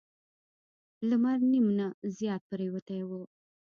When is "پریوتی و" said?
2.49-3.09